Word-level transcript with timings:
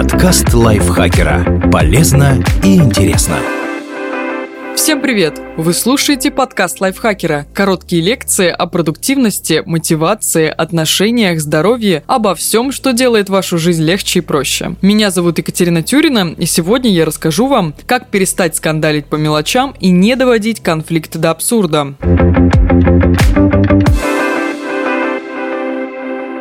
Подкаст 0.00 0.54
лайфхакера. 0.54 1.68
Полезно 1.70 2.42
и 2.64 2.76
интересно. 2.76 3.36
Всем 4.74 5.02
привет! 5.02 5.38
Вы 5.58 5.74
слушаете 5.74 6.30
подкаст 6.30 6.80
лайфхакера. 6.80 7.46
Короткие 7.52 8.00
лекции 8.00 8.48
о 8.48 8.64
продуктивности, 8.64 9.62
мотивации, 9.66 10.48
отношениях, 10.48 11.38
здоровье, 11.40 12.02
обо 12.06 12.34
всем, 12.34 12.72
что 12.72 12.94
делает 12.94 13.28
вашу 13.28 13.58
жизнь 13.58 13.82
легче 13.82 14.20
и 14.20 14.22
проще. 14.22 14.74
Меня 14.80 15.10
зовут 15.10 15.36
Екатерина 15.36 15.82
Тюрина, 15.82 16.34
и 16.34 16.46
сегодня 16.46 16.90
я 16.90 17.04
расскажу 17.04 17.46
вам, 17.46 17.74
как 17.84 18.08
перестать 18.08 18.56
скандалить 18.56 19.04
по 19.04 19.16
мелочам 19.16 19.74
и 19.80 19.90
не 19.90 20.16
доводить 20.16 20.60
конфликты 20.60 21.18
до 21.18 21.30
абсурда. 21.30 21.94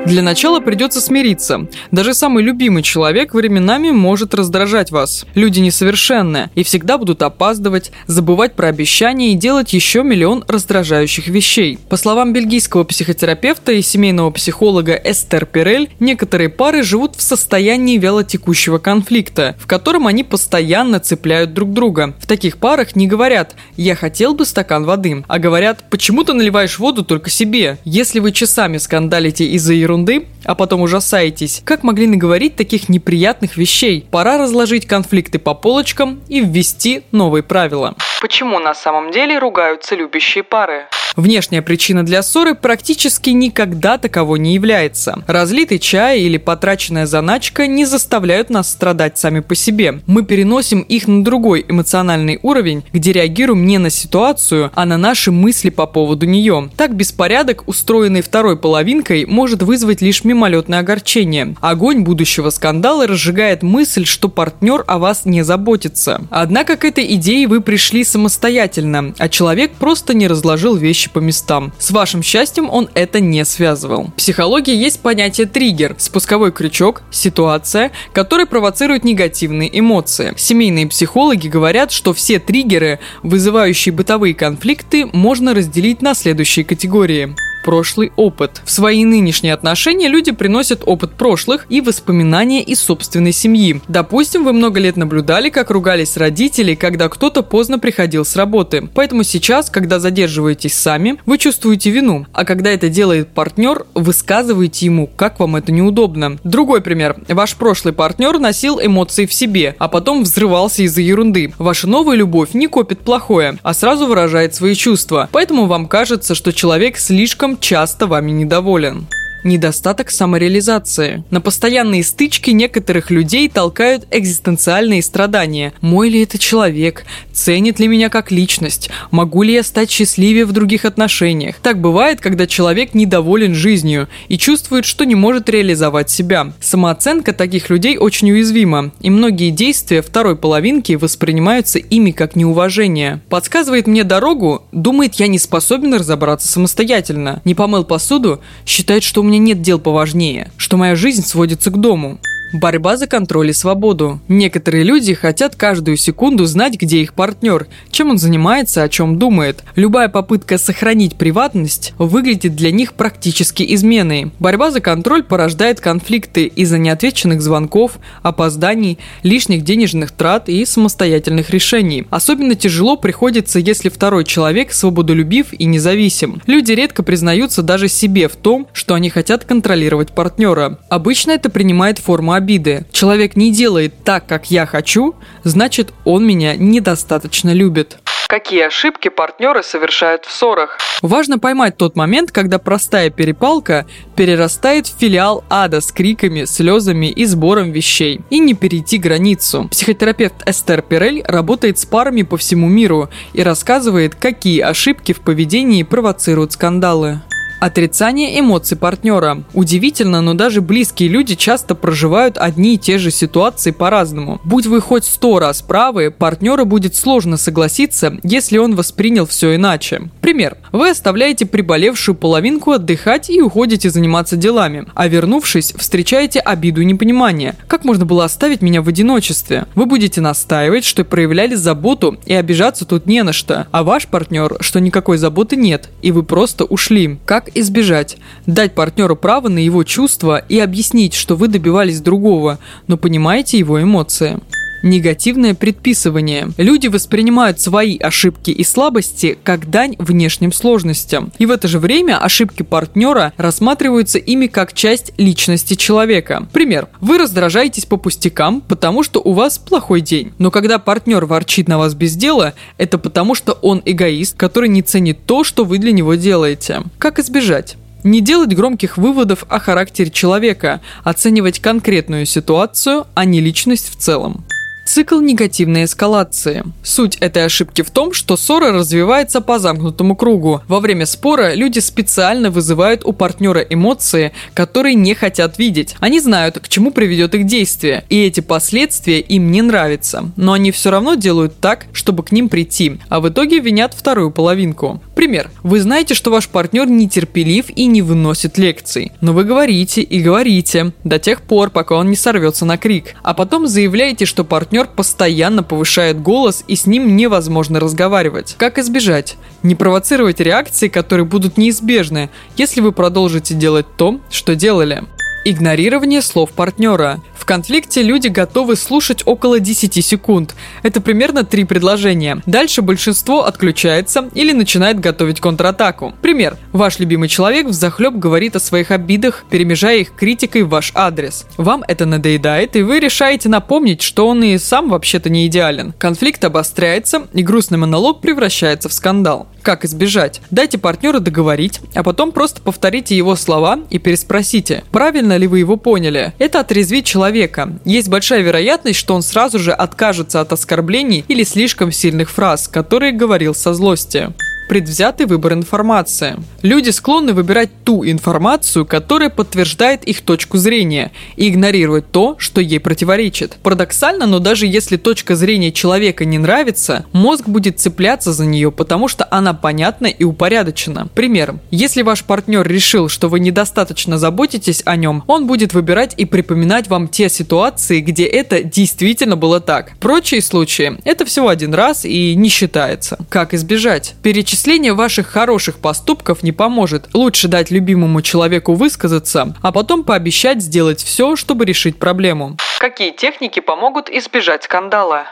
Для 0.10 0.24
начала 0.24 0.60
придется 0.60 1.02
смириться. 1.02 1.68
Даже 1.92 2.16
самый 2.16 2.44
любимый 2.44 2.82
человек 2.82 3.36
временами 3.36 3.92
может 3.92 4.34
раздражать 4.34 4.90
вас. 4.90 5.24
Люди 5.36 5.60
несовершенны 5.60 6.50
и 6.56 6.64
всегда 6.64 6.98
будут 6.98 7.22
опаздывать, 7.22 7.92
забывать 8.08 8.56
про 8.56 8.70
обещания 8.70 9.34
и 9.34 9.36
делать 9.36 9.72
еще 9.72 10.02
миллион 10.02 10.44
раздражающих 10.48 11.28
вещей. 11.28 11.78
По 11.90 11.96
словам 11.96 12.34
бельгийского 12.34 12.86
психотерапевта 12.86 13.74
и 13.74 13.84
семейного 13.84 14.32
психолога 14.32 14.96
Эстер 14.96 15.46
Пирель, 15.46 15.92
некоторые 16.00 16.50
пары 16.50 16.82
живут 16.82 17.16
в 17.16 17.22
состоянии 17.22 18.00
вялотекущего 18.00 18.80
конфликта, 18.80 19.56
в 19.60 19.68
котором 19.68 20.08
они 20.08 20.24
постоянно 20.24 21.00
цепляют 21.00 21.54
друг 21.54 21.72
друга. 21.72 22.16
В 22.20 22.26
таких 22.26 22.58
парах 22.58 22.96
не 22.96 23.06
говорят 23.06 23.54
«я 23.78 23.94
хотел 23.94 24.34
бы 24.34 24.48
стакан 24.48 24.86
воды», 24.86 25.24
а 25.28 25.38
говорят 25.38 25.84
«почему 25.92 26.24
ты 26.24 26.34
наливаешь 26.34 26.80
воду 26.80 27.06
только 27.06 27.30
себе?». 27.30 27.78
Если 27.86 28.20
вы 28.20 28.32
часами 28.32 28.80
скандалите 28.80 29.46
из-за 29.46 29.74
ерунды, 29.76 29.99
ерунды, 30.00 30.28
а 30.46 30.56
потом 30.56 30.82
ужасаетесь, 30.82 31.62
как 31.66 31.84
могли 31.84 32.08
наговорить 32.08 32.56
таких 32.56 32.90
неприятных 32.90 33.58
вещей. 33.58 34.06
Пора 34.12 34.38
разложить 34.38 34.88
конфликты 34.88 35.40
по 35.40 35.54
полочкам 35.54 36.22
и 36.28 36.40
ввести 36.40 37.04
новые 37.12 37.44
правила. 37.44 37.96
Почему 38.22 38.60
на 38.60 38.74
самом 38.74 39.12
деле 39.12 39.40
ругаются 39.40 39.96
любящие 39.96 40.44
пары? 40.44 40.88
Внешняя 41.20 41.62
причина 41.62 42.06
для 42.06 42.24
ссоры 42.24 42.56
практически 42.56 43.32
никогда 43.32 43.98
таковой 43.98 44.40
не 44.40 44.54
является. 44.54 45.22
Разлитый 45.28 45.78
чай 45.78 46.22
или 46.22 46.38
потраченная 46.38 47.06
заначка 47.06 47.68
не 47.68 47.84
заставляют 47.84 48.50
нас 48.50 48.70
страдать 48.72 49.18
сами 49.18 49.42
по 49.42 49.54
себе. 49.54 50.00
Мы 50.08 50.24
переносим 50.24 50.80
их 50.80 51.10
на 51.10 51.22
другой 51.22 51.66
эмоциональный 51.68 52.40
уровень, 52.42 52.86
где 52.94 53.12
реагируем 53.12 53.66
не 53.66 53.80
на 53.80 53.90
ситуацию, 53.90 54.72
а 54.74 54.86
на 54.86 54.98
наши 54.98 55.30
мысли 55.30 55.70
по 55.70 55.88
поводу 55.88 56.26
нее. 56.26 56.70
Так 56.78 56.96
беспорядок, 56.96 57.68
устроенный 57.68 58.22
второй 58.22 58.56
половинкой, 58.56 59.26
может 59.26 59.62
вызвать 59.62 60.02
лишь 60.02 60.24
мимолетное 60.24 60.80
огорчение. 60.80 61.54
Огонь 61.60 62.00
будущего 62.00 62.50
скандала 62.50 63.08
разжигает 63.08 63.62
мысль, 63.62 64.06
что 64.06 64.30
партнер 64.30 64.86
о 64.88 65.00
вас 65.00 65.26
не 65.26 65.44
заботится. 65.44 66.22
Однако 66.30 66.78
к 66.78 66.86
этой 66.86 67.14
идее 67.16 67.46
вы 67.50 67.60
пришли 67.60 68.06
самостоятельно, 68.06 69.14
а 69.18 69.28
человек 69.28 69.74
просто 69.74 70.14
не 70.14 70.26
разложил 70.26 70.78
вещи 70.78 71.09
по 71.10 71.20
местам. 71.20 71.74
С 71.80 71.92
вашим 71.92 72.24
счастьем 72.24 72.70
он 72.70 72.90
это 72.94 73.20
не 73.20 73.44
связывал. 73.46 74.06
В 74.06 74.14
психологии 74.14 74.76
есть 74.76 75.02
понятие 75.02 75.48
триггер, 75.48 75.96
спусковой 75.98 76.52
крючок, 76.52 77.02
ситуация, 77.12 77.92
который 78.14 78.46
провоцирует 78.46 79.04
негативные 79.04 79.78
эмоции. 79.80 80.34
Семейные 80.38 80.88
психологи 80.88 81.48
говорят, 81.48 81.92
что 81.92 82.14
все 82.14 82.40
триггеры, 82.40 83.00
вызывающие 83.24 83.94
бытовые 83.94 84.34
конфликты, 84.34 85.06
можно 85.08 85.54
разделить 85.54 86.02
на 86.02 86.14
следующие 86.14 86.66
категории 86.66 87.36
прошлый 87.70 88.12
опыт. 88.16 88.64
В 88.66 88.72
свои 88.72 89.06
нынешние 89.06 89.54
отношения 89.54 90.08
люди 90.08 90.32
приносят 90.32 90.82
опыт 90.88 91.12
прошлых 91.14 91.68
и 91.70 91.82
воспоминания 91.82 92.64
из 92.64 92.80
собственной 92.80 93.32
семьи. 93.32 93.80
Допустим, 93.88 94.44
вы 94.44 94.54
много 94.54 94.80
лет 94.80 94.98
наблюдали, 94.98 95.52
как 95.52 95.70
ругались 95.70 96.18
родители, 96.18 96.74
когда 96.74 97.10
кто-то 97.10 97.44
поздно 97.44 97.78
приходил 97.78 98.26
с 98.26 98.36
работы. 98.36 98.90
Поэтому 98.96 99.22
сейчас, 99.22 99.70
когда 99.70 100.00
задерживаетесь 100.00 100.74
сами, 100.74 101.18
вы 101.28 101.38
чувствуете 101.38 101.92
вину. 101.92 102.26
А 102.34 102.44
когда 102.44 102.72
это 102.72 102.90
делает 102.90 103.28
партнер, 103.28 103.86
высказываете 103.94 104.88
ему, 104.88 105.06
как 105.06 105.40
вам 105.40 105.56
это 105.56 105.72
неудобно. 105.72 106.40
Другой 106.44 106.82
пример. 106.82 107.18
Ваш 107.28 107.56
прошлый 107.56 107.94
партнер 107.94 108.40
носил 108.40 108.80
эмоции 108.82 109.28
в 109.28 109.34
себе, 109.34 109.76
а 109.78 109.90
потом 109.90 110.24
взрывался 110.24 110.82
из-за 110.82 111.02
ерунды. 111.02 111.54
Ваша 111.60 111.86
новая 111.86 112.16
любовь 112.16 112.56
не 112.56 112.66
копит 112.66 113.02
плохое, 113.02 113.60
а 113.62 113.76
сразу 113.76 114.08
выражает 114.08 114.56
свои 114.56 114.74
чувства. 114.74 115.30
Поэтому 115.32 115.68
вам 115.68 115.86
кажется, 115.86 116.34
что 116.34 116.52
человек 116.52 116.98
слишком 116.98 117.59
часто 117.60 118.08
вами 118.08 118.32
недоволен. 118.32 119.08
Недостаток 119.44 120.12
самореализации. 120.12 121.24
На 121.30 121.40
постоянные 121.40 122.04
стычки 122.04 122.50
некоторых 122.50 123.10
людей 123.10 123.48
толкают 123.48 124.06
экзистенциальные 124.12 125.02
страдания. 125.02 125.74
Мой 125.80 126.10
ли 126.10 126.24
это 126.24 126.38
человек? 126.38 127.06
Ценит 127.32 127.80
ли 127.80 127.88
меня 127.88 128.10
как 128.10 128.32
личность? 128.32 128.90
Могу 129.12 129.44
ли 129.44 129.54
я 129.54 129.64
стать 129.64 129.90
счастливее 129.90 130.46
в 130.46 130.52
других 130.52 130.84
отношениях? 130.84 131.56
Так 131.62 131.80
бывает, 131.80 132.20
когда 132.20 132.48
человек 132.48 132.94
недоволен 132.94 133.56
жизнью 133.56 134.10
и 134.28 134.38
чувствует, 134.38 134.84
что 134.84 135.06
не 135.06 135.16
может 135.16 135.50
реализовать 135.50 136.10
себя. 136.10 136.52
Самооценка 136.60 137.32
таких 137.32 137.70
людей 137.70 137.98
очень 137.98 138.32
уязвима, 138.32 138.92
и 139.00 139.10
многие 139.10 139.52
действия 139.52 140.02
второй 140.02 140.36
половинки 140.36 140.94
воспринимаются 140.94 141.80
ими 141.80 142.12
как 142.12 142.36
неуважение. 142.36 143.22
Подсказывает 143.30 143.88
мне 143.88 144.04
дорогу, 144.04 144.64
думает, 144.74 145.16
я 145.16 145.28
не 145.28 145.40
способен 145.40 145.94
разобраться 145.94 146.50
самостоятельно. 146.50 147.42
Не 147.46 147.56
помыл 147.56 147.86
посуду, 147.86 148.42
считает, 148.66 149.04
что 149.04 149.22
у 149.22 149.29
меня 149.30 149.40
нет 149.40 149.62
дел 149.62 149.80
поважнее, 149.80 150.52
что 150.58 150.76
моя 150.76 150.96
жизнь 150.96 151.24
сводится 151.24 151.70
к 151.70 151.80
дому. 151.80 152.20
Борьба 152.52 152.98
за 152.98 153.06
контроль 153.06 153.52
и 153.52 153.54
свободу. 153.54 154.20
Некоторые 154.28 154.84
люди 154.84 155.14
хотят 155.14 155.56
каждую 155.56 155.98
секунду 155.98 156.46
знать, 156.46 156.80
где 156.80 157.02
их 157.02 157.14
партнер, 157.14 157.68
чем 157.92 158.10
он 158.10 158.18
занимается, 158.18 158.82
о 158.82 158.90
чем 158.90 159.20
думает. 159.20 159.64
Любая 159.76 160.10
попытка 160.10 160.58
сохранить 160.58 161.16
приватность 161.16 161.94
выглядит 162.00 162.56
для 162.56 162.72
них 162.72 162.94
практически 162.94 163.64
изменой. 163.76 164.32
Борьба 164.40 164.72
за 164.72 164.82
контроль 164.82 165.22
порождает 165.22 165.80
конфликты 165.80 166.46
из-за 166.46 166.80
неотвеченных 166.80 167.40
звонков, 167.42 168.00
опозданий, 168.24 168.98
лишних 169.22 169.64
денежных 169.64 170.12
трат 170.12 170.50
и 170.50 170.66
самостоятельных 170.66 171.52
решений. 171.52 172.08
Особенно 172.10 172.56
тяжело 172.56 172.98
приходится, 172.98 173.60
если 173.60 173.90
второй 173.90 174.24
человек 174.24 174.74
свободолюбив 174.74 175.54
и 175.54 175.66
независим. 175.66 176.42
Люди 176.48 176.72
редко 176.72 177.04
признаются 177.04 177.62
даже 177.62 177.90
себе 177.90 178.28
в 178.28 178.36
том, 178.36 178.68
что 178.74 178.96
они 178.96 179.12
хотят 179.12 179.46
контролировать 179.46 180.14
партнера. 180.14 180.80
Обычно 180.90 181.32
это 181.32 181.52
принимает 181.52 182.00
форму 182.00 182.39
обиды. 182.40 182.86
Человек 182.92 183.36
не 183.36 183.52
делает 183.52 184.04
так, 184.04 184.26
как 184.26 184.50
я 184.50 184.66
хочу, 184.66 185.16
значит, 185.44 185.94
он 186.06 186.26
меня 186.26 186.56
недостаточно 186.56 187.54
любит. 187.54 188.00
Какие 188.30 188.68
ошибки 188.68 189.08
партнеры 189.08 189.64
совершают 189.64 190.26
в 190.26 190.32
ссорах? 190.32 190.78
Важно 191.02 191.40
поймать 191.40 191.78
тот 191.78 191.96
момент, 191.96 192.32
когда 192.32 192.60
простая 192.60 193.10
перепалка 193.10 193.88
перерастает 194.16 194.86
в 194.86 195.00
филиал 195.00 195.44
ада 195.50 195.82
с 195.82 195.92
криками, 195.92 196.46
слезами 196.46 197.08
и 197.08 197.26
сбором 197.26 197.72
вещей. 197.72 198.22
И 198.30 198.38
не 198.38 198.54
перейти 198.54 199.00
границу. 199.00 199.68
Психотерапевт 199.72 200.48
Эстер 200.48 200.84
Пирель 200.84 201.24
работает 201.26 201.80
с 201.80 201.88
парами 201.88 202.22
по 202.22 202.38
всему 202.38 202.68
миру 202.68 203.10
и 203.34 203.42
рассказывает, 203.42 204.14
какие 204.14 204.62
ошибки 204.62 205.14
в 205.14 205.22
поведении 205.22 205.82
провоцируют 205.82 206.52
скандалы. 206.52 207.22
Отрицание 207.60 208.40
эмоций 208.40 208.78
партнера. 208.78 209.44
Удивительно, 209.54 210.22
но 210.22 210.34
даже 210.34 210.62
близкие 210.62 211.10
люди 211.10 211.36
часто 211.36 211.76
проживают 211.76 212.38
одни 212.38 212.76
и 212.76 212.78
те 212.78 212.98
же 212.98 213.12
ситуации 213.12 213.72
по-разному. 213.72 214.40
Будь 214.46 214.66
вы 214.66 214.80
хоть 214.80 215.04
сто 215.04 215.40
раз 215.40 215.62
правы, 215.62 216.10
партнеру 216.10 216.66
будет 216.66 216.96
сложно 216.96 217.36
согласиться, 217.36 218.18
если 218.24 218.58
он 218.58 218.76
воспринял 218.76 219.26
все 219.26 219.56
иначе. 219.56 220.04
Пример. 220.22 220.56
Вы 220.72 220.92
оставляете 220.92 221.46
приболевшую 221.46 222.16
половинку 222.16 222.72
отдыхать 222.72 223.30
и 223.30 223.42
уходите 223.42 223.90
заниматься 223.90 224.38
делами, 224.38 224.86
а 224.96 225.10
вернувшись, 225.10 225.74
встречаете 225.74 226.40
обиду 226.40 226.82
и 226.82 226.86
непонимание. 226.86 227.56
Как 227.68 227.84
можно 227.84 228.06
было 228.06 228.24
оставить 228.24 228.62
меня 228.62 228.82
в 228.82 228.88
одиночестве? 228.88 229.66
Вы 229.76 229.86
будете 229.86 230.22
настаивать, 230.22 230.86
что 230.86 231.04
проявляли 231.04 231.56
заботу 231.56 232.18
и 232.26 232.34
обижаться 232.34 232.86
тут 232.86 233.06
не 233.06 233.22
на 233.24 233.34
что, 233.34 233.68
а 233.72 233.84
ваш 233.84 234.08
партнер, 234.08 234.58
что 234.62 234.80
никакой 234.80 235.18
заботы 235.18 235.58
нет, 235.58 235.90
и 236.02 236.14
вы 236.14 236.24
просто 236.24 236.64
ушли. 236.64 237.20
Как 237.26 237.49
избежать? 237.56 238.18
Дать 238.46 238.74
партнеру 238.74 239.16
право 239.16 239.50
на 239.50 239.60
его 239.60 239.84
чувства 239.84 240.38
и 240.38 240.60
объяснить, 240.60 241.14
что 241.14 241.36
вы 241.36 241.48
добивались 241.48 242.02
другого, 242.02 242.60
но 242.88 242.98
понимаете 242.98 243.58
его 243.58 243.82
эмоции. 243.82 244.40
Негативное 244.82 245.56
предписывание. 245.56 246.50
Люди 246.58 246.88
воспринимают 246.88 247.60
свои 247.60 247.98
ошибки 247.98 248.52
и 248.52 248.64
слабости 248.64 249.38
как 249.44 249.70
дань 249.70 249.96
внешним 250.00 250.54
сложностям. 250.54 251.32
И 251.38 251.46
в 251.46 251.52
это 251.52 251.68
же 251.68 251.80
время 251.80 252.18
ошибки 252.24 252.64
партнера 252.64 253.34
рассматриваются 253.38 254.18
ими 254.18 254.48
как 254.48 254.74
часть 254.74 255.12
личности 255.18 255.74
человека. 255.74 256.48
Пример. 256.54 256.88
Вы 257.02 257.18
раздражаетесь 257.18 257.86
по 257.86 257.98
пустякам, 257.98 258.62
потому 258.62 259.04
что 259.04 259.20
у 259.20 259.34
вас 259.34 259.58
плохой 259.58 260.02
день. 260.02 260.32
Но 260.38 260.50
когда 260.50 260.80
партнер 260.80 261.26
ворчит 261.26 261.68
на 261.68 261.78
вас 261.78 261.94
без 261.94 262.16
дела, 262.16 262.54
это 262.78 262.98
потому 262.98 263.36
что 263.36 263.54
он 263.54 263.82
эгоист, 263.86 264.38
который 264.38 264.70
не 264.70 264.82
ценит 264.82 265.26
то, 265.26 265.44
что 265.44 265.66
вы 265.66 265.78
для 265.78 265.92
него 265.92 266.16
делаете. 266.16 266.84
Как 266.98 267.20
избежать? 267.20 267.76
Не 268.04 268.22
делать 268.22 268.56
громких 268.56 268.98
выводов 268.98 269.46
о 269.50 269.60
характере 269.60 270.10
человека, 270.10 270.80
оценивать 271.04 271.60
конкретную 271.60 272.26
ситуацию, 272.26 273.08
а 273.14 273.26
не 273.26 273.42
личность 273.42 273.90
в 273.90 273.98
целом. 273.98 274.46
Цикл 274.90 275.20
негативной 275.20 275.84
эскалации. 275.84 276.64
Суть 276.82 277.18
этой 277.18 277.46
ошибки 277.46 277.84
в 277.84 277.92
том, 277.92 278.12
что 278.12 278.36
ссора 278.36 278.72
развивается 278.72 279.40
по 279.40 279.60
замкнутому 279.60 280.16
кругу. 280.16 280.62
Во 280.68 280.80
время 280.80 281.06
спора 281.06 281.54
люди 281.54 281.78
специально 281.78 282.50
вызывают 282.50 283.06
у 283.06 283.14
партнера 283.14 283.62
эмоции, 283.62 284.32
которые 284.56 284.96
не 284.96 285.14
хотят 285.14 285.60
видеть. 285.60 285.96
Они 286.00 286.20
знают, 286.20 286.58
к 286.58 286.68
чему 286.68 286.90
приведет 286.90 287.36
их 287.36 287.46
действие, 287.46 288.04
и 288.10 288.20
эти 288.26 288.40
последствия 288.40 289.20
им 289.20 289.52
не 289.52 289.62
нравятся. 289.62 290.32
Но 290.36 290.54
они 290.54 290.72
все 290.72 290.90
равно 290.90 291.14
делают 291.14 291.60
так, 291.60 291.86
чтобы 291.94 292.24
к 292.24 292.32
ним 292.32 292.50
прийти, 292.50 293.00
а 293.10 293.20
в 293.20 293.30
итоге 293.30 293.60
винят 293.60 293.94
вторую 293.94 294.32
половинку. 294.32 295.04
Пример. 295.14 295.52
Вы 295.62 295.82
знаете, 295.82 296.16
что 296.16 296.32
ваш 296.32 296.48
партнер 296.48 296.88
нетерпелив 296.90 297.70
и 297.70 297.86
не 297.86 298.02
выносит 298.02 298.58
лекций. 298.58 299.12
Но 299.22 299.34
вы 299.34 299.44
говорите 299.44 300.02
и 300.02 300.20
говорите 300.20 300.94
до 301.04 301.20
тех 301.20 301.44
пор, 301.44 301.70
пока 301.70 301.96
он 301.96 302.10
не 302.10 302.16
сорвется 302.16 302.66
на 302.66 302.80
крик. 302.80 303.14
А 303.22 303.36
потом 303.36 303.68
заявляете, 303.68 304.26
что 304.26 304.44
партнер 304.44 304.79
партнер 304.80 304.96
постоянно 304.96 305.64
повышает 305.64 306.22
голос 306.22 306.64
и 306.68 306.76
с 306.76 306.86
ним 306.86 307.16
невозможно 307.16 307.80
разговаривать. 307.80 308.56
Как 308.58 308.78
избежать? 308.78 309.38
Не 309.64 309.76
провоцировать 309.76 310.40
реакции, 310.40 310.88
которые 310.88 311.26
будут 311.26 311.58
неизбежны, 311.58 312.30
если 312.56 312.82
вы 312.82 312.92
продолжите 312.92 313.56
делать 313.56 313.86
то, 313.98 314.20
что 314.30 314.56
делали. 314.56 315.04
Игнорирование 315.46 316.22
слов 316.22 316.52
партнера 316.52 317.22
конфликте 317.50 318.04
люди 318.04 318.28
готовы 318.28 318.76
слушать 318.76 319.24
около 319.26 319.60
10 319.60 320.06
секунд. 320.06 320.54
Это 320.84 321.02
примерно 321.02 321.44
три 321.44 321.64
предложения. 321.64 322.44
Дальше 322.46 322.84
большинство 322.84 323.46
отключается 323.46 324.30
или 324.36 324.52
начинает 324.52 325.00
готовить 325.00 325.42
контратаку. 325.42 326.14
Пример. 326.22 326.58
Ваш 326.74 327.00
любимый 327.00 327.28
человек 327.28 327.66
в 327.66 327.74
захлеб 327.74 328.14
говорит 328.14 328.56
о 328.56 328.60
своих 328.60 328.92
обидах, 328.92 329.46
перемежая 329.50 329.98
их 329.98 330.14
критикой 330.14 330.62
в 330.62 330.70
ваш 330.70 330.92
адрес. 330.94 331.48
Вам 331.58 331.84
это 331.88 332.06
надоедает, 332.06 332.76
и 332.76 332.84
вы 332.84 333.00
решаете 333.00 333.50
напомнить, 333.50 334.04
что 334.04 334.28
он 334.28 334.44
и 334.44 334.56
сам 334.60 334.88
вообще-то 334.88 335.32
не 335.32 335.48
идеален. 335.48 335.96
Конфликт 335.98 336.46
обостряется, 336.46 337.26
и 337.34 337.42
грустный 337.42 337.80
монолог 337.80 338.22
превращается 338.22 338.90
в 338.90 338.94
скандал. 338.94 339.48
Как 339.62 339.86
избежать? 339.86 340.42
Дайте 340.52 340.78
партнеру 340.78 341.20
договорить, 341.20 341.82
а 341.94 342.04
потом 342.04 342.32
просто 342.32 342.62
повторите 342.62 343.16
его 343.16 343.36
слова 343.36 343.80
и 343.90 344.00
переспросите, 344.00 344.84
правильно 344.92 345.38
ли 345.38 345.48
вы 345.48 345.60
его 345.60 345.78
поняли. 345.78 346.34
Это 346.40 346.60
отрезвит 346.60 347.06
человека. 347.06 347.80
Есть 347.86 348.10
большая 348.10 348.42
вероятность, 348.42 349.00
что 349.00 349.16
он 349.16 349.22
сразу 349.22 349.60
же 349.60 349.72
откажется 349.72 350.42
от 350.42 350.54
оскорблений 350.54 351.26
или 351.28 351.44
слишком 351.44 351.92
сильных 351.92 352.30
фраз, 352.30 352.68
которые 352.68 353.12
говорил 353.12 353.54
со 353.54 353.74
злости 353.74 354.34
предвзятый 354.70 355.26
выбор 355.26 355.54
информации. 355.54 356.38
Люди 356.62 356.92
склонны 356.92 357.34
выбирать 357.34 357.72
ту 357.84 358.06
информацию, 358.06 358.86
которая 358.86 359.32
подтверждает 359.32 360.04
их 360.04 360.22
точку 360.22 360.58
зрения, 360.58 361.12
и 361.36 361.50
игнорировать 361.50 362.12
то, 362.12 362.36
что 362.38 362.62
ей 362.62 362.80
противоречит. 362.80 363.58
Парадоксально, 363.64 364.28
но 364.28 364.38
даже 364.38 364.68
если 364.68 364.96
точка 364.96 365.36
зрения 365.36 365.72
человека 365.72 366.24
не 366.24 366.38
нравится, 366.38 367.06
мозг 367.14 367.50
будет 367.50 367.80
цепляться 367.80 368.32
за 368.32 368.46
нее, 368.46 368.72
потому 368.72 369.08
что 369.08 369.28
она 369.32 369.56
понятна 369.56 370.06
и 370.06 370.24
упорядочена. 370.24 371.08
Пример. 371.16 371.56
Если 371.72 372.04
ваш 372.04 372.24
партнер 372.24 372.66
решил, 372.66 373.10
что 373.10 373.28
вы 373.28 373.40
недостаточно 373.40 374.20
заботитесь 374.20 374.84
о 374.86 374.96
нем, 374.96 375.24
он 375.26 375.48
будет 375.48 375.74
выбирать 375.74 376.14
и 376.16 376.26
припоминать 376.26 376.88
вам 376.90 377.08
те 377.08 377.28
ситуации, 377.30 378.02
где 378.02 378.26
это 378.26 378.62
действительно 378.64 379.36
было 379.36 379.60
так. 379.60 379.94
Прочие 380.00 380.44
случаи– 380.44 380.98
это 381.06 381.26
всего 381.26 381.48
один 381.48 381.74
раз 381.74 382.06
и 382.06 382.36
не 382.36 382.50
считается. 382.50 383.18
Как 383.30 383.56
избежать? 383.56 384.14
Перечислить 384.22 384.59
Перечисление 384.60 384.92
ваших 384.94 385.28
хороших 385.28 385.80
поступков 385.80 386.44
не 386.44 386.52
поможет. 386.52 387.08
Лучше 387.14 387.48
дать 387.48 387.72
любимому 387.72 388.22
человеку 388.22 388.74
высказаться, 388.74 389.56
а 389.62 389.72
потом 389.72 390.04
пообещать 390.04 390.62
сделать 390.62 391.02
все, 391.02 391.38
чтобы 391.38 391.64
решить 391.64 391.98
проблему. 391.98 392.58
Какие 392.78 393.12
техники 393.12 393.62
помогут 393.62 394.10
избежать 394.10 394.66
скандала? 394.66 395.28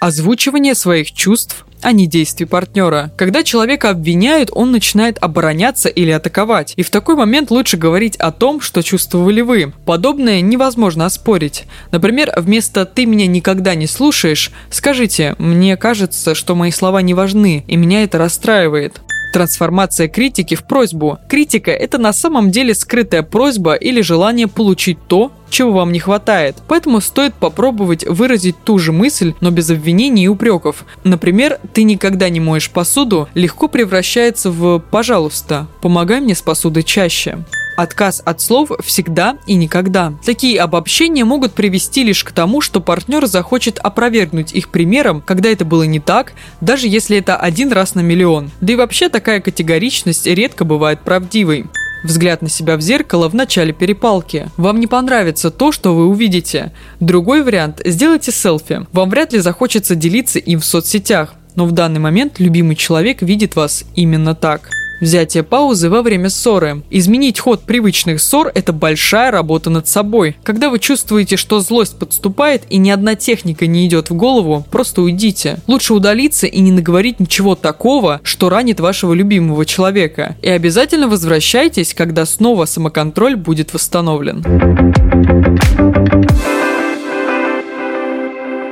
Озвучивание 0.00 0.74
своих 0.74 1.12
чувств, 1.12 1.66
а 1.84 1.92
не 1.92 2.06
действий 2.06 2.46
партнера. 2.46 3.12
Когда 3.16 3.42
человека 3.42 3.90
обвиняют, 3.90 4.50
он 4.52 4.72
начинает 4.72 5.18
обороняться 5.20 5.88
или 5.88 6.10
атаковать. 6.10 6.72
И 6.76 6.82
в 6.82 6.90
такой 6.90 7.14
момент 7.14 7.50
лучше 7.50 7.76
говорить 7.76 8.16
о 8.16 8.32
том, 8.32 8.60
что 8.60 8.82
чувствовали 8.82 9.42
вы. 9.42 9.72
Подобное 9.84 10.40
невозможно 10.40 11.06
оспорить. 11.06 11.64
Например, 11.92 12.32
вместо 12.36 12.86
«ты 12.86 13.06
меня 13.06 13.26
никогда 13.26 13.74
не 13.74 13.86
слушаешь» 13.86 14.50
скажите 14.70 15.34
«мне 15.38 15.76
кажется, 15.76 16.34
что 16.34 16.54
мои 16.54 16.70
слова 16.70 17.02
не 17.02 17.14
важны, 17.14 17.64
и 17.66 17.76
меня 17.76 18.02
это 18.02 18.18
расстраивает». 18.18 19.00
Трансформация 19.34 20.06
критики 20.06 20.54
в 20.54 20.62
просьбу. 20.62 21.18
Критика– 21.28 21.70
это 21.72 21.98
на 21.98 22.12
самом 22.12 22.52
деле 22.52 22.72
скрытая 22.72 23.24
просьба 23.24 23.74
или 23.74 24.00
желание 24.00 24.46
получить 24.46 24.96
то, 25.08 25.32
чего 25.50 25.72
вам 25.72 25.90
не 25.90 25.98
хватает. 25.98 26.58
Поэтому 26.68 27.00
стоит 27.00 27.34
попробовать 27.34 28.06
выразить 28.06 28.54
ту 28.62 28.78
же 28.78 28.92
мысль, 28.92 29.34
но 29.40 29.50
без 29.50 29.70
обвинений 29.70 30.26
и 30.26 30.28
упреков. 30.28 30.84
Например, 31.02 31.58
«ты 31.72 31.82
никогда 31.82 32.28
не 32.28 32.38
моешь 32.38 32.70
посуду» 32.70 33.28
легко 33.34 33.66
превращается 33.66 34.52
в 34.52 34.78
«пожалуйста, 34.78 35.66
помогай 35.82 36.20
мне 36.20 36.36
с 36.36 36.40
посудой 36.40 36.84
чаще». 36.84 37.38
Отказ 37.76 38.22
от 38.24 38.40
слов 38.40 38.70
всегда 38.82 39.36
и 39.46 39.54
никогда. 39.54 40.12
Такие 40.24 40.60
обобщения 40.60 41.24
могут 41.24 41.54
привести 41.54 42.04
лишь 42.04 42.24
к 42.24 42.32
тому, 42.32 42.60
что 42.60 42.80
партнер 42.80 43.26
захочет 43.26 43.78
опровергнуть 43.78 44.52
их 44.52 44.68
примером, 44.68 45.20
когда 45.20 45.50
это 45.50 45.64
было 45.64 45.82
не 45.82 46.00
так, 46.00 46.32
даже 46.60 46.86
если 46.86 47.18
это 47.18 47.36
один 47.36 47.72
раз 47.72 47.94
на 47.94 48.00
миллион. 48.00 48.50
Да 48.60 48.72
и 48.72 48.76
вообще 48.76 49.08
такая 49.08 49.40
категоричность 49.40 50.26
редко 50.26 50.64
бывает 50.64 51.00
правдивой. 51.00 51.66
Взгляд 52.04 52.42
на 52.42 52.50
себя 52.50 52.76
в 52.76 52.82
зеркало 52.82 53.30
в 53.30 53.34
начале 53.34 53.72
перепалки. 53.72 54.50
Вам 54.58 54.78
не 54.78 54.86
понравится 54.86 55.50
то, 55.50 55.72
что 55.72 55.94
вы 55.94 56.06
увидите. 56.06 56.72
Другой 57.00 57.42
вариант– 57.42 57.80
сделайте 57.84 58.30
селфи. 58.30 58.86
Вам 58.92 59.08
вряд 59.08 59.32
ли 59.32 59.38
захочется 59.38 59.94
делиться 59.94 60.38
им 60.38 60.60
в 60.60 60.66
соцсетях. 60.66 61.34
Но 61.54 61.64
в 61.64 61.72
данный 61.72 62.00
момент 62.00 62.38
любимый 62.40 62.76
человек 62.76 63.22
видит 63.22 63.56
вас 63.56 63.84
именно 63.94 64.34
так. 64.34 64.68
Взятие 65.04 65.42
паузы 65.42 65.90
во 65.90 66.00
время 66.00 66.30
ссоры. 66.30 66.82
Изменить 66.88 67.38
ход 67.38 67.60
привычных 67.60 68.22
ссор– 68.22 68.50
это 68.54 68.72
большая 68.72 69.30
работа 69.30 69.68
над 69.68 69.86
собой. 69.86 70.34
Когда 70.42 70.70
вы 70.70 70.78
чувствуете, 70.78 71.36
что 71.36 71.60
злость 71.60 71.98
подступает 71.98 72.62
и 72.70 72.78
ни 72.78 72.88
одна 72.88 73.14
техника 73.14 73.66
не 73.66 73.86
идет 73.86 74.08
в 74.08 74.14
голову, 74.14 74.64
просто 74.70 75.02
уйдите. 75.02 75.58
Лучше 75.66 75.92
удалиться 75.92 76.46
и 76.46 76.58
не 76.60 76.72
наговорить 76.72 77.20
ничего 77.20 77.54
такого, 77.54 78.22
что 78.22 78.48
ранит 78.48 78.80
вашего 78.80 79.12
любимого 79.12 79.66
человека. 79.66 80.36
И 80.40 80.48
обязательно 80.48 81.06
возвращайтесь, 81.06 81.92
когда 81.92 82.24
снова 82.24 82.64
самоконтроль 82.64 83.36
будет 83.36 83.74
восстановлен. 83.74 84.42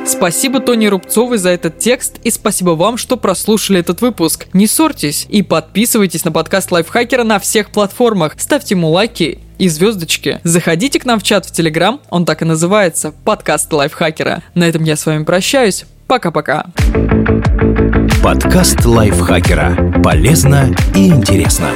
Спасибо 0.04 0.60
Тони 0.60 0.86
Рубцовой 0.86 1.38
за 1.38 1.50
этот 1.50 1.78
текст 1.78 2.18
и 2.22 2.30
спасибо 2.30 2.70
вам, 2.70 2.96
что 2.96 3.16
прослушали 3.16 3.80
этот 3.80 4.00
выпуск. 4.00 4.46
Не 4.52 4.66
ссорьтесь 4.66 5.26
и 5.28 5.42
подписывайтесь 5.42 6.24
на 6.24 6.32
подкаст 6.32 6.70
Лайфхакера 6.70 7.24
на 7.24 7.38
всех 7.38 7.70
платформах. 7.70 8.34
Ставьте 8.36 8.74
ему 8.74 8.90
лайки 8.90 9.38
и 9.58 9.68
звездочки. 9.68 10.40
Заходите 10.44 10.98
к 10.98 11.04
нам 11.04 11.20
в 11.20 11.22
чат 11.22 11.46
в 11.46 11.52
Телеграм, 11.52 12.00
он 12.10 12.24
так 12.24 12.42
и 12.42 12.44
называется, 12.44 13.12
подкаст 13.24 13.72
Лайфхакера. 13.72 14.42
На 14.54 14.64
этом 14.64 14.84
я 14.84 14.96
с 14.96 15.06
вами 15.06 15.24
прощаюсь. 15.24 15.84
Пока-пока. 16.08 16.66
Подкаст 18.22 18.84
Лайфхакера. 18.84 20.00
Полезно 20.02 20.74
и 20.94 21.08
интересно. 21.08 21.70